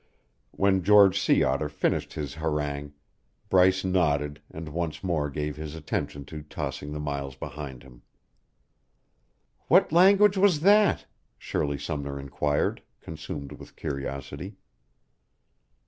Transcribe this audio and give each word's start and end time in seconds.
When 0.49 0.81
George 0.81 1.19
Sea 1.19 1.43
Otter 1.43 1.69
finished 1.69 2.13
his 2.13 2.33
harangue, 2.33 2.93
Bryce 3.49 3.85
nodded 3.85 4.41
and 4.49 4.67
once 4.69 5.03
more 5.03 5.29
gave 5.29 5.57
his 5.57 5.75
attention 5.75 6.25
to 6.25 6.41
tossing 6.41 6.91
the 6.91 6.99
miles 6.99 7.35
behind 7.35 7.83
him. 7.83 8.01
"What 9.67 9.91
language 9.91 10.37
was 10.37 10.61
that?" 10.61 11.05
Shirley 11.37 11.77
Sumner 11.77 12.19
inquired, 12.19 12.81
consumed 12.99 13.51
with 13.51 13.75
curiosity. 13.75 14.57